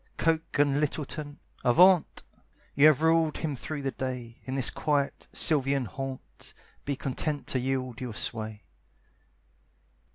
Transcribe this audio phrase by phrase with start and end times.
[0.17, 2.23] Coke and Littleton, avaunt!
[2.73, 7.59] You have ruled him through the day; In this quiet, sylvan haunt, Be content to
[7.59, 8.63] yield your sway.